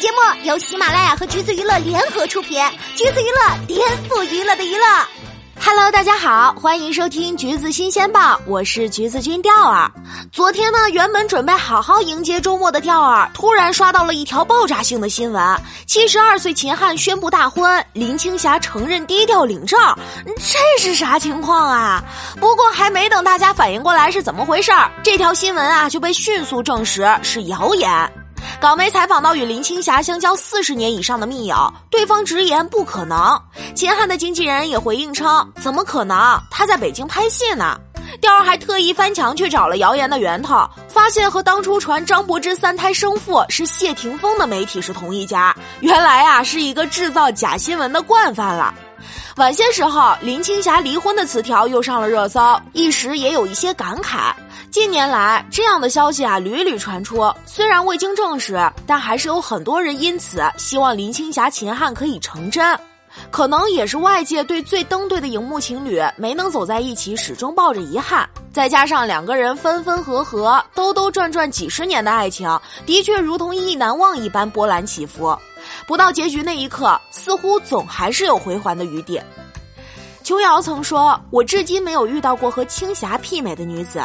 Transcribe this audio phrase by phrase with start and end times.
[0.00, 2.58] 节目由喜马拉雅和橘子娱乐联合出品，
[2.96, 4.86] 橘子娱乐颠覆娱乐的娱乐。
[5.62, 9.92] Hello，大家好，欢迎收听橘子新鲜报，我是橘子君钓儿。
[10.32, 19.78] 昨天呢，原本准备好好迎接周末的钓儿，突然刷到了一条爆炸性的新闻：七十二岁秦汉宣布大婚，林青霞承认低调领证，
[20.24, 22.02] 这是啥情况啊？
[22.40, 28.10] 不过还没等大家反应过来是怎么回事儿，这条新闻啊就被迅速证实是谣言。
[28.60, 33.40] 港媒采访到与林青霞相交四十年以上的密友，对方直言不可能。
[33.74, 36.38] 秦汉的经纪人也回应称，怎么可能？
[36.50, 37.78] 他在北京拍戏呢。
[38.20, 45.54] 调儿还特意翻墙去找了谣言的源头，发现和当初传张柏芝三胎生父是谢霆锋的媒体是同一家。
[45.80, 48.74] 原来啊，是一个制造假新闻的惯犯了。
[49.36, 52.40] 晚些时候，林青霞离婚的词条又上了热搜，
[52.72, 54.32] 一时也有一些感慨。
[54.70, 62.78] 近年来，这样的消息啊屡屡传出，虽然未经证实，但还是有很多人因此希望林青霞、秦汉可以成真。
[63.32, 72.48] 可能也是外界对最登对的荧幕情侣没能走在一起始终抱着遗憾，再加上两个人分分合合、兜兜转转几十年的爱情，
[72.86, 75.36] 的确如同意难忘一般波澜起伏。
[75.86, 79.20] 不到结局那一刻，似乎总还是有回环的余地。
[80.22, 84.02] 琼瑶曾说：“我至今没有遇到过和青霞媲美的女子。”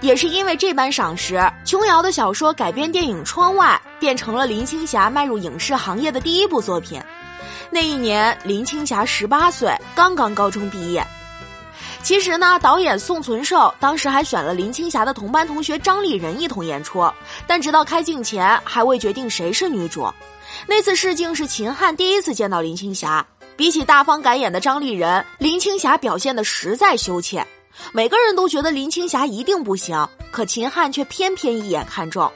[0.00, 7.00] 也是因为这般赏识，琼瑶的小说改编电影《窗外》变成了林青霞迈入影视行业的第一部作品。
[7.70, 11.04] 那一年，林青霞十八岁，刚刚高中毕业。
[12.04, 17.10] 其实呢，导演宋存寿当时还选了林青霞的同班同学张丽人一同演出，
[17.46, 20.06] 但直到开镜前还未决定谁是女主。
[20.66, 27.42] 那次试镜是秦汉第一次见到林青霞，比起大方敢演的张丽人，林青霞表现的实在羞怯。
[27.90, 32.30] 每个人都觉得林青霞一定不行，可秦汉却偏偏一眼看中。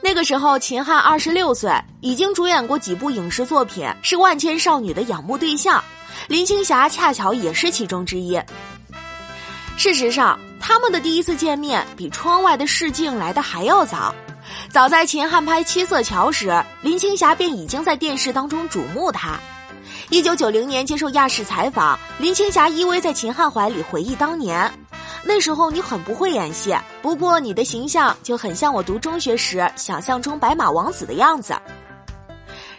[0.00, 5.84] 那个时候，秦汉二十六岁，已经主演过几部影视作品，是万千少女的仰慕对象。
[6.28, 8.40] 林青霞恰巧也是其中之一。
[9.76, 14.14] 事实上，他们的第一次见面比窗外的试镜来的还要早。
[14.70, 19.38] 早在秦汉拍《七色桥》时，林青霞便已经在电视当中瞩目他。
[20.10, 24.70] 一九九零年接受亚视采访，林青霞依偎在秦汉怀里回忆当年。
[25.24, 31.54] 那时候你很不会演戏，不过你的形象就很像我读中学时想象中白马王子的样子。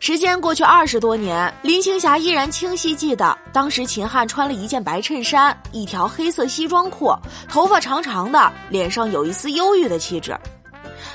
[0.00, 7.14] 时间过去二十多年，林青霞依然清晰记得当时秦汉穿了一件白衬衫，一条黑色西装裤，
[7.48, 10.38] 头发长长的，脸上有一丝忧郁的气质。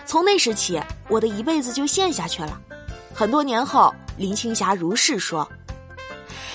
[0.05, 2.59] 从那时起，我的一辈子就陷下去了。
[3.13, 5.47] 很多年后，林青霞如是说。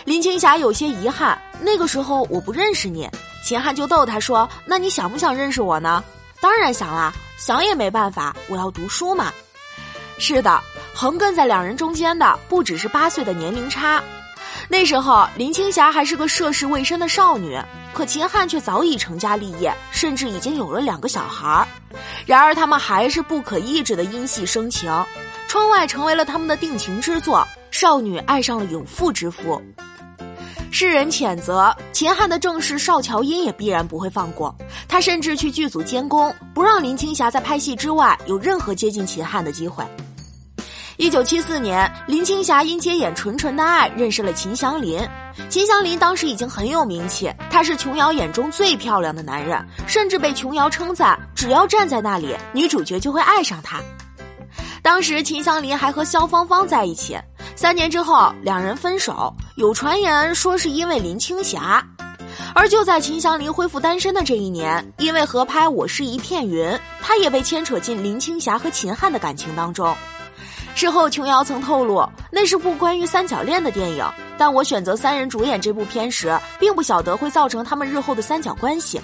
[0.05, 3.09] 林青霞有些遗憾，那个时候我不认识你。
[3.43, 6.05] 秦汉就逗她说：“那你想不想认识我呢？”
[6.41, 9.33] 当然想啦，想也没办法，我要读书嘛。
[10.19, 10.61] 是的，
[11.01, 14.03] 横亘在两人中间的不只是八岁的年龄差。
[14.69, 17.57] 那时候林青霞还是个涉世未深的少女，
[17.95, 21.69] 可秦汉却早已成家立业，甚至已经有了两个小孩儿。
[22.27, 24.93] 然而他们还是不可抑制的因戏生情，
[25.47, 27.47] 窗外成为了他们的定情之作。
[27.71, 29.63] 少女爱上了有妇之夫。
[30.73, 34.53] 世人谴责秦汉的正室邵乔英也必然不会放过
[34.89, 39.85] 他，甚至去剧组监工，不让林青霞在拍戏之外有任何接近秦汉的机会。
[40.99, 44.99] 一九七四年，林青霞因接演《纯纯的爱》认识了秦祥林。
[45.49, 53.81] 秦祥林当时已经很有名气，他是琼瑶眼中最漂亮的男人，甚至被琼瑶称赞，只要站在那里，女主角就会爱上他。
[54.83, 57.17] 当时秦祥林还和萧芳芳在一起。
[57.55, 59.33] 三年之后，两人分手。
[59.55, 61.81] 有传言说是因为林青霞，
[62.57, 66.69] 而就在秦祥林恢复单身的这一年，因为合拍《我是一片云》，
[67.01, 69.97] 他也被牵扯进林青霞和秦汉的感情当中。
[70.79, 74.09] 事后，琼瑶曾透露，那是部关于三角恋的电影，
[74.39, 79.01] 但我选择三人主演这部片时，并不晓得会造成他们日后的三角关系。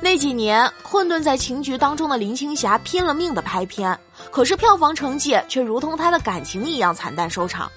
[0.00, 3.98] 那几年，困顿在情局当中的林青霞拼了命的拍片。
[4.30, 7.68] 可是票房成绩却如同她的感情一样惨淡收场。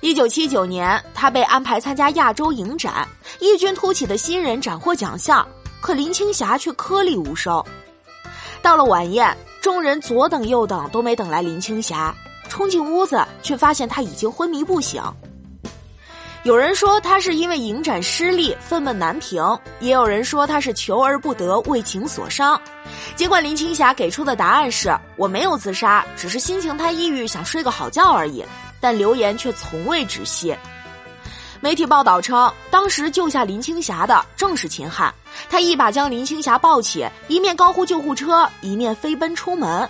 [0.00, 3.06] 一九七九年，她被安排参加亚洲影展，
[3.40, 5.46] 异军突起的新人斩获奖项，
[5.82, 7.62] 可林青霞却颗粒无收。
[8.62, 12.14] 到了晚宴，众人左等右等都没等来林青霞，
[12.50, 15.02] 冲进屋子却发现她已经昏迷不醒。
[16.42, 19.42] 有人说他是因为影展失利愤懑难平，
[19.80, 22.60] 也有人说他是求而不得为情所伤。
[23.16, 28.44] 尽管林青霞给出的答案是我没有自杀，只是心情太抑郁，想睡个好觉而已，
[28.82, 30.54] 但流言却从未止息。
[31.62, 35.14] 媒体报道称，当时救下林青霞的正是秦汉，
[35.54, 39.88] 他一把将林青霞抱起，一面高呼救护车，一面飞奔出门。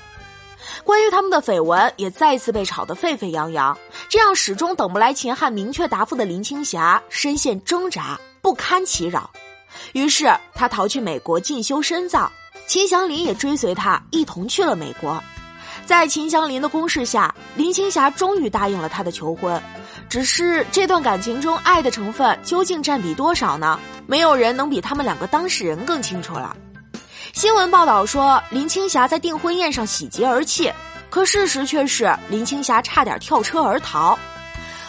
[0.84, 3.74] 关于他们的绯闻也再次被炒得沸沸扬扬。
[4.06, 9.30] 这样始终等不来秦汉明确答复的林青霞，深陷挣扎，不堪其扰。
[9.94, 12.30] 于是他逃去美国进修深造，
[12.66, 15.18] 秦祥林也追随他一同去了美国。
[15.86, 19.58] 在秦祥林的攻势下，林青霞终于答应了他的求婚。
[20.14, 23.80] 只是这段感情中爱的成分究竟占比多少呢？
[24.06, 26.56] 没有人能比他们两个当事人更清楚了。
[27.32, 30.72] 新闻报道说林青霞在订婚宴上喜极而泣，
[31.10, 34.16] 可事实却是林青霞差点跳车而逃。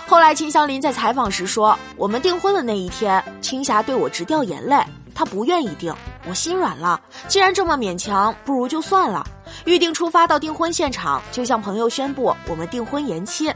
[0.05, 4.77] 后来秦祥林在采访时说：“我们订婚的那一天，青霞对我直掉眼泪，
[5.15, 5.91] 她不愿意订，
[6.29, 7.01] 我心软了。
[7.27, 9.25] 既然这么勉强，不如就算了。
[9.65, 13.51] 预定出发到订婚现场，就向朋友宣布我们订婚延期。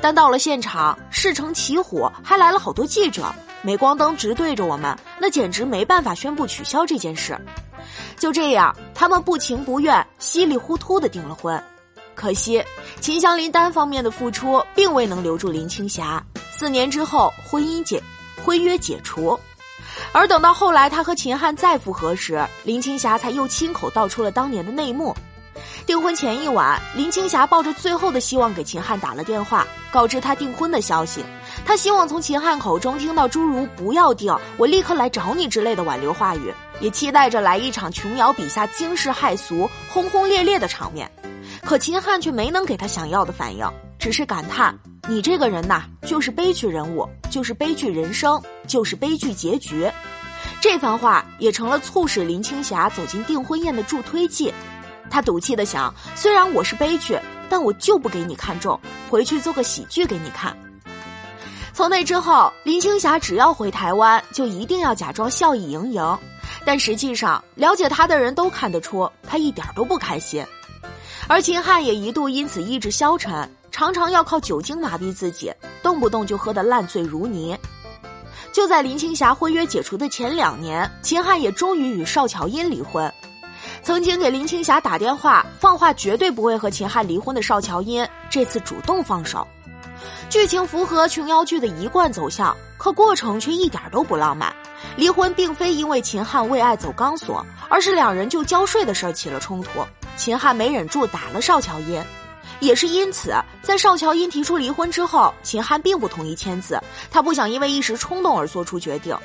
[0.00, 7.38] 但到了现场，事成起火，还来了好多记者，镁光灯直对着我们，那简直没办法宣布取消这件事。
[8.18, 11.62] 就这样，他们不情不愿、稀里糊涂的订了婚。”
[12.14, 12.64] 可惜，
[13.00, 16.22] 秦祥林单方面的付出并未能留住林青霞。
[16.50, 18.02] 四年之后，婚姻解，
[18.42, 19.38] 婚约解除，
[20.12, 25.14] 而等到后来他和秦汉再复合时，林青霞才又亲口道出了当年的内幕。
[25.84, 31.24] 订婚前一晚，林青霞抱着最后的希望给秦汉打了电话，告知他订婚的消息。
[31.64, 41.10] 她希望从秦汉口中听到诸如“不要订，我立刻来找你”之类的挽留话语，也期待着来一场琼瑶笔下惊世骇俗、轰轰烈烈的场面。
[41.64, 43.64] 可秦汉却没能给他想要的反应，
[43.98, 44.76] 只是感叹
[45.08, 49.88] ：“你这个人呐，就是悲剧人物，就是悲剧人生，就是悲剧结局。”
[50.60, 54.52] 这番话也成了促使林青霞走进订婚宴的助推剂。
[55.10, 57.18] 他赌气的想：“虽然我是悲剧，
[57.48, 60.56] 但我就不给你看中，回去做个喜剧给你看。”
[61.72, 66.18] 从那之后，林青霞只要回台湾，就一定要假装笑意盈盈，
[66.64, 70.44] 但实际上，了解她的人都看得出，她一点都不开心。
[71.28, 75.52] 而秦汉也一度因此意志消沉，常常要靠酒精麻痹自己，
[75.82, 77.58] 动不动就喝得烂醉如泥。
[78.52, 83.12] 就在林青霞婚约解除的前两年，秦汉也终于与邵乔音离婚。
[83.86, 89.46] 曾经给林青霞打电话放话绝对不会和秦汉离婚的邵乔音，这次主动放手。
[90.28, 94.52] 剧情符合琼瑶剧的一贯走向，可过程却一点都不浪漫。
[94.96, 99.70] 离婚并非因为秦汉为爱走钢索，而是两人就交税的事儿起了冲突。
[100.16, 102.02] 秦汉没忍住打了邵乔音，
[102.58, 106.76] 也是因此，在邵乔音提出离婚之后，秦汉并不同意签字，
[107.08, 109.16] 他不想因为一时冲动而做出决定，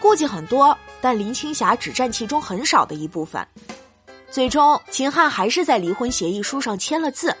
[0.00, 3.46] 顾忌很多，但林青霞只占其中很少的一部分。
[4.30, 7.36] 最终，秦汉还是在离婚协议书上签了字，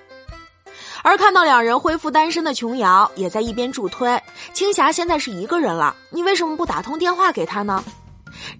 [1.02, 4.20] 而看到两人恢复单身的琼瑶也在一边助推
[4.52, 7.82] ：“青霞现在是一个人了，你为什么不打通电话给她呢？”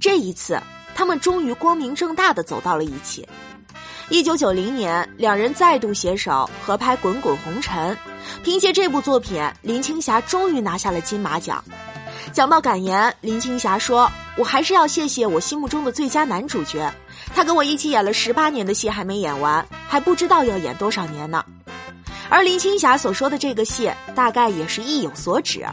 [0.00, 0.60] 这一次，
[0.94, 3.28] 他们终于光明正大的走到了一起。
[4.08, 7.94] 一九九零年，两人再度携手合拍《滚滚红尘》，
[8.42, 11.62] 凭借这部作品，林青霞终于拿下了金马奖。
[12.32, 16.92] 讲到感言，林青霞说：“我还是要谢谢我心目中的最佳男主角，
[17.34, 21.44] 他跟我一起演了十八年的戏还没演完，还不知道要演多少年呢。”
[22.30, 25.66] 而林青霞所说的这个戏，大概也是意有所指。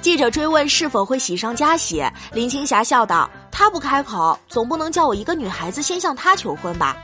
[0.00, 2.02] 记者追问是否会喜上加喜，
[2.32, 6.96] 林青霞笑道：“他不开口，总不能叫我一个女孩子先向他求婚吧？”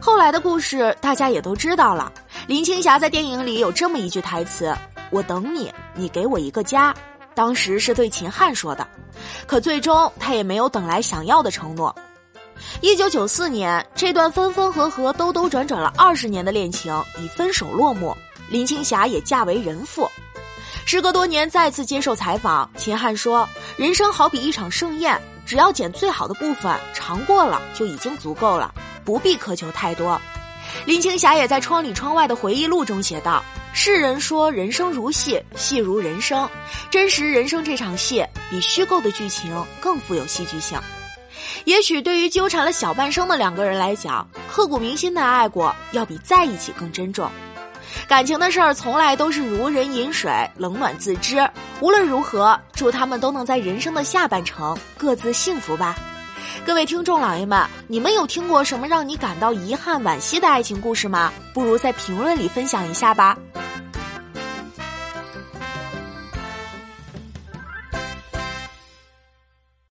[0.00, 2.12] 后来的故事大家也都知道了。
[2.46, 4.76] 林青霞在电影里有这么一句台词
[5.10, 6.94] ：“我等你，你给我一个家。”
[7.38, 8.84] 当时是对秦汉说的，
[9.46, 11.94] 可最终他也没有等来想要的承诺。
[12.80, 18.12] 一九九四年，这段分分合合、兜兜转转了二十年的恋情以分手落幕，
[18.50, 20.10] 林青霞也嫁为人妇。
[20.84, 25.16] 时隔多年再次接受采访，秦汉说：“人生好比一场盛宴，
[25.46, 28.74] 只要捡最好的部分尝过了，就已经足够了。”
[29.06, 30.20] 不必苛求太多，
[30.86, 33.44] 林青霞也在《窗里窗外的回忆录》中写道
[33.80, 36.50] ：“世人说人生如戏，戏如人生，
[36.90, 40.76] 真实人生这场戏比虚构的剧情更富有戏剧性。
[41.64, 47.30] 也许对于纠缠了小半生的两个人来讲，刻骨铭心的爱过要比在一起更珍重。
[48.08, 51.48] 感情的事儿从来都是如人饮水，冷暖自知。
[51.80, 55.96] 无论如何，祝他们都能在人生的下半程各自幸福吧。”
[56.66, 61.32] 各位听众老爷们，你们有听过什么让你感到遗憾惋惜的爱情故事吗？
[61.54, 63.38] 不如在评论里分享一下吧。